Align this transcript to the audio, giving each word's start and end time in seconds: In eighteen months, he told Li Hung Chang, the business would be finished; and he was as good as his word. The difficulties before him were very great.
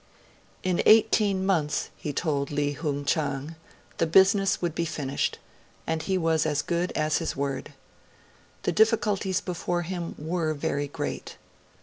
In 0.63 0.81
eighteen 0.87 1.45
months, 1.45 1.91
he 1.95 2.11
told 2.11 2.49
Li 2.49 2.71
Hung 2.73 3.05
Chang, 3.05 3.53
the 3.99 4.07
business 4.07 4.59
would 4.59 4.73
be 4.73 4.83
finished; 4.83 5.37
and 5.85 6.01
he 6.01 6.17
was 6.17 6.43
as 6.43 6.63
good 6.63 6.91
as 6.93 7.19
his 7.19 7.35
word. 7.35 7.73
The 8.63 8.71
difficulties 8.71 9.41
before 9.41 9.83
him 9.83 10.15
were 10.17 10.55
very 10.55 10.87
great. 10.87 11.37